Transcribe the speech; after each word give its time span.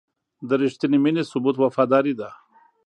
د 0.47 0.49
رښتینې 0.61 0.97
مینې 1.03 1.23
ثبوت 1.31 1.55
وفاداري 1.59 2.13
ده. 2.19 2.29